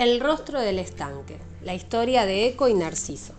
[0.00, 3.34] El rostro del estanque, la historia de Eco y Narciso.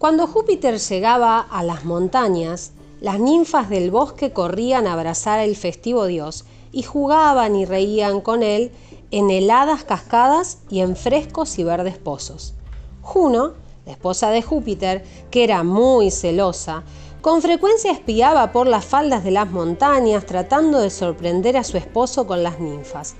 [0.00, 6.06] Cuando Júpiter llegaba a las montañas, las ninfas del bosque corrían a abrazar al festivo
[6.06, 8.72] dios y jugaban y reían con él
[9.12, 12.54] en heladas cascadas y en frescos y verdes pozos.
[13.00, 13.52] Juno,
[13.86, 16.82] la esposa de Júpiter, que era muy celosa,
[17.20, 22.26] con frecuencia espiaba por las faldas de las montañas tratando de sorprender a su esposo
[22.26, 23.14] con las ninfas.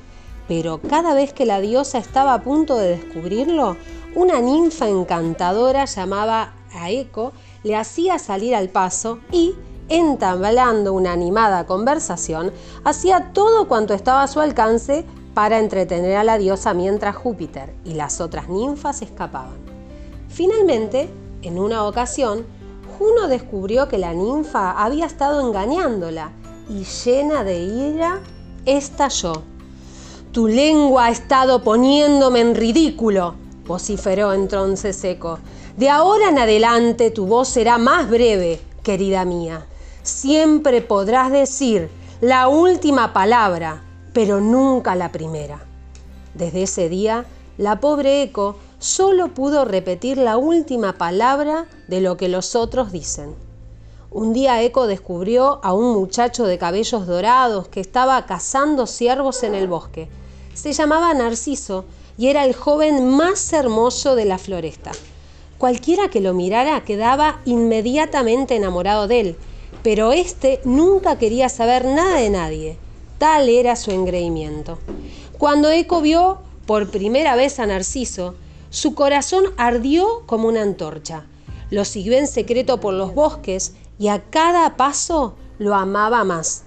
[0.50, 3.77] Pero cada vez que la diosa estaba a punto de descubrirlo,
[4.16, 7.30] una ninfa encantadora llamada a Eco
[7.62, 9.54] le hacía salir al paso y,
[9.88, 12.50] entablando una animada conversación,
[12.82, 15.04] hacía todo cuanto estaba a su alcance
[15.34, 19.59] para entretener a la diosa mientras Júpiter y las otras ninfas escapaban.
[20.28, 21.09] Finalmente,
[21.42, 22.45] en una ocasión,
[22.98, 26.32] Juno descubrió que la ninfa había estado engañándola
[26.68, 28.18] y llena de ira,
[28.66, 29.49] estalló.
[30.32, 33.34] Tu lengua ha estado poniéndome en ridículo,
[33.66, 35.40] vociferó entonces Seco.
[35.76, 39.66] De ahora en adelante tu voz será más breve, querida mía.
[40.04, 45.64] Siempre podrás decir la última palabra, pero nunca la primera.
[46.34, 47.24] Desde ese día,
[47.59, 53.34] la pobre Eco solo pudo repetir la última palabra de lo que los otros dicen.
[54.12, 59.56] Un día Eco descubrió a un muchacho de cabellos dorados que estaba cazando ciervos en
[59.56, 60.09] el bosque.
[60.60, 61.86] Se llamaba Narciso
[62.18, 64.92] y era el joven más hermoso de la floresta.
[65.56, 69.36] Cualquiera que lo mirara quedaba inmediatamente enamorado de él,
[69.82, 72.78] pero éste nunca quería saber nada de nadie.
[73.16, 74.78] Tal era su engreimiento.
[75.38, 78.34] Cuando Eco vio por primera vez a Narciso,
[78.69, 81.25] su corazón ardió como una antorcha.
[81.70, 86.64] Lo siguió en secreto por los bosques y a cada paso lo amaba más.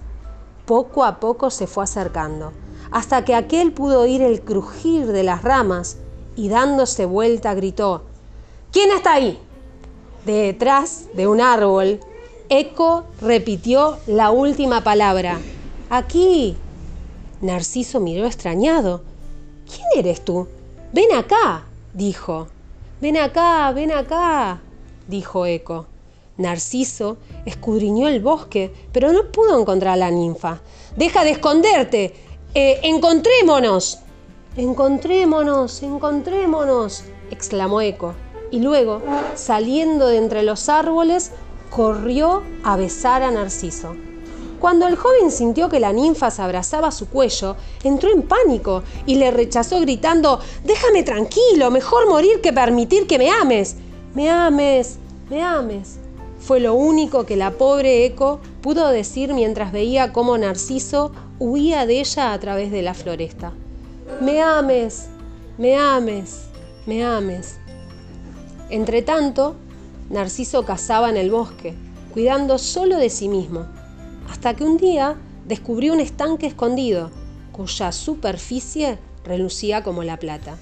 [0.66, 2.52] Poco a poco se fue acercando,
[2.94, 5.96] hasta que aquel pudo oír el crujir de las ramas
[6.36, 8.04] y dándose vuelta gritó,
[8.70, 9.36] ¿Quién está ahí?
[10.24, 11.98] Detrás de un árbol,
[12.48, 15.40] Eco repitió la última palabra.
[15.90, 16.56] Aquí.
[17.40, 19.02] Narciso miró extrañado.
[19.66, 20.46] ¿Quién eres tú?
[20.92, 22.46] Ven acá dijo.
[23.00, 24.60] Ven acá, ven acá,
[25.08, 25.86] dijo Eco.
[26.36, 30.60] Narciso escudriñó el bosque, pero no pudo encontrar a la ninfa.
[30.96, 32.14] Deja de esconderte.
[32.56, 33.98] Eh, encontrémonos.
[34.56, 38.14] Encontrémonos, encontrémonos, exclamó Eco.
[38.52, 39.02] Y luego,
[39.34, 41.32] saliendo de entre los árboles,
[41.70, 43.96] corrió a besar a Narciso.
[44.60, 48.84] Cuando el joven sintió que la ninfa se abrazaba a su cuello, entró en pánico
[49.04, 53.74] y le rechazó gritando, Déjame tranquilo, mejor morir que permitir que me ames.
[54.14, 54.98] Me ames,
[55.28, 55.98] me ames.
[56.38, 61.10] Fue lo único que la pobre Eco pudo decir mientras veía cómo Narciso
[61.44, 63.52] huía de ella a través de la floresta.
[64.20, 65.08] Me ames,
[65.58, 66.46] me ames,
[66.86, 67.58] me ames.
[68.70, 69.56] Entretanto,
[70.10, 71.74] Narciso cazaba en el bosque,
[72.12, 73.66] cuidando solo de sí mismo
[74.30, 75.16] hasta que un día
[75.46, 77.10] descubrió un estanque escondido,
[77.52, 80.56] cuya superficie relucía como la plata.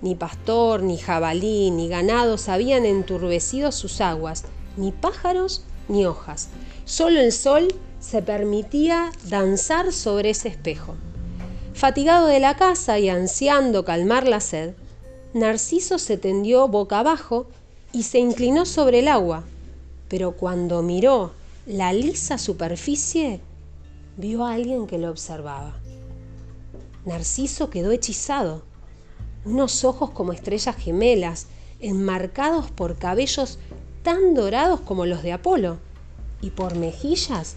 [0.00, 4.44] Ni pastor, ni jabalí, ni ganados habían enturbecido sus aguas,
[4.76, 6.48] ni pájaros, ni hojas.
[6.84, 7.68] Solo el sol
[8.02, 10.96] se permitía danzar sobre ese espejo.
[11.72, 14.74] Fatigado de la caza y ansiando calmar la sed,
[15.32, 17.46] Narciso se tendió boca abajo
[17.92, 19.44] y se inclinó sobre el agua,
[20.08, 21.32] pero cuando miró
[21.64, 23.40] la lisa superficie,
[24.18, 25.74] vio a alguien que lo observaba.
[27.06, 28.62] Narciso quedó hechizado.
[29.44, 31.46] Unos ojos como estrellas gemelas,
[31.80, 33.58] enmarcados por cabellos
[34.02, 35.78] tan dorados como los de Apolo
[36.40, 37.56] y por mejillas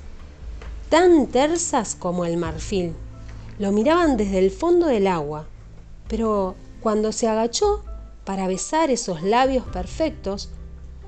[0.96, 2.94] tan tersas como el marfil.
[3.60, 5.46] Lo miraban desde el fondo del agua,
[6.08, 7.84] pero cuando se agachó
[8.24, 10.48] para besar esos labios perfectos,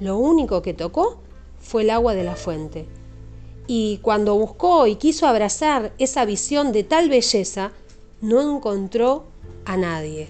[0.02, 1.22] lo único que tocó
[1.62, 2.86] fue el agua de la fuente.
[3.66, 7.72] Y cuando buscó y quiso abrazar esa visión de tal belleza,
[8.20, 9.24] no encontró
[9.64, 10.28] a nadie.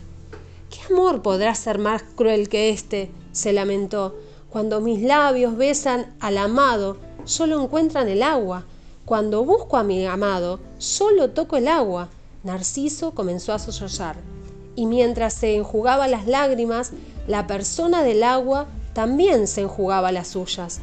[0.69, 3.09] ¿Qué amor podrá ser más cruel que este?
[3.31, 4.15] se lamentó.
[4.51, 8.67] Cuando mis labios besan al amado, solo encuentran el agua.
[9.07, 12.09] Cuando busco a mi amado, solo toco el agua.
[12.43, 14.17] Narciso comenzó a sollozar.
[14.75, 16.91] Y mientras se enjugaba las lágrimas,
[17.25, 20.81] la persona del agua también se enjugaba las suyas.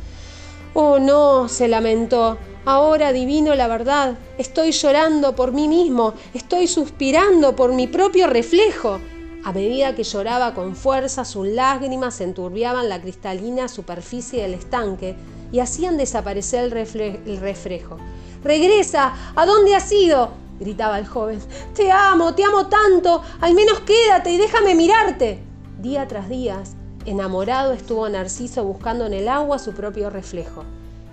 [0.72, 2.38] Oh no, se lamentó.
[2.64, 4.16] Ahora adivino la verdad.
[4.38, 6.14] Estoy llorando por mí mismo.
[6.32, 9.00] Estoy suspirando por mi propio reflejo.
[9.44, 15.16] A medida que lloraba con fuerza, sus lágrimas enturbiaban la cristalina superficie del estanque
[15.52, 17.98] y hacían desaparecer el, reflejo.
[18.42, 19.12] ¡Regresa!
[19.36, 20.30] ¿A dónde has ido?
[20.58, 21.40] gritaba el joven.
[21.74, 25.40] Te amo, te amo tanto, al menos quédate y déjame mirarte.
[25.78, 26.62] Día tras día,
[27.04, 30.64] enamorado estuvo Narciso buscando en el agua su propio reflejo.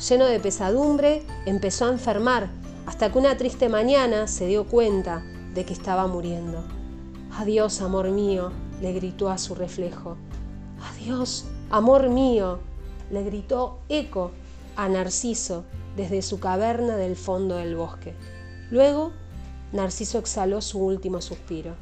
[0.07, 2.49] Lleno de pesadumbre, empezó a enfermar,
[2.85, 5.21] hasta que una triste mañana se dio cuenta
[5.53, 6.80] de que estaba muriendo.
[7.37, 8.51] Adiós, amor mío,
[8.81, 10.17] le gritó a su reflejo.
[10.91, 12.59] Adiós, amor mío,
[13.09, 14.31] le gritó Eco
[14.75, 15.63] a Narciso
[15.95, 18.13] desde su caverna del fondo del bosque.
[18.69, 19.13] Luego,
[19.71, 21.73] Narciso exhaló su último suspiro.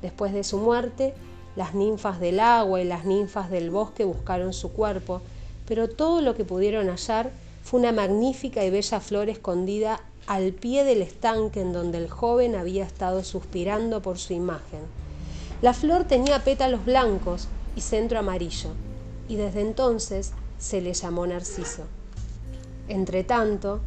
[0.00, 1.14] Después de su muerte,
[1.54, 5.20] las ninfas del agua y las ninfas del bosque buscaron su cuerpo,
[5.66, 7.30] pero todo lo que pudieron hallar
[7.62, 12.54] fue una magnífica y bella flor escondida al pie del estanque en donde el joven
[12.54, 14.80] había estado suspirando por su imagen.
[15.62, 18.68] La flor tenía pétalos blancos y centro amarillo,
[19.26, 21.84] y desde entonces se le llamó Narciso.
[22.88, 23.80] Entretanto,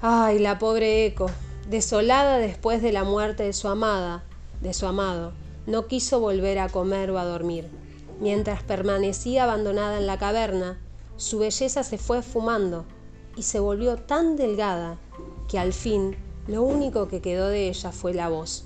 [0.00, 1.26] ay, la pobre Eco,
[1.68, 4.22] desolada después de la muerte de su amada,
[4.60, 5.32] de su amado,
[5.66, 7.68] no quiso volver a comer o a dormir.
[8.20, 10.78] Mientras permanecía abandonada en la caverna,
[11.16, 12.84] su belleza se fue esfumando
[13.36, 14.96] y se volvió tan delgada
[15.48, 16.16] que al fin
[16.46, 18.64] lo único que quedó de ella fue la voz.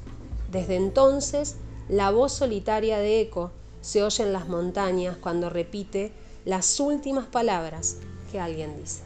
[0.51, 1.57] Desde entonces,
[1.89, 6.13] la voz solitaria de Eco se oye en las montañas cuando repite
[6.45, 7.99] las últimas palabras
[8.31, 9.03] que alguien dice.